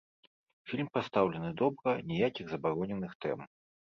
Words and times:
Фільм 0.69 0.87
пастаўлены 0.97 1.51
добра, 1.61 1.93
ніякіх 2.11 2.45
забароненых 2.53 3.13
тэм. 3.27 3.39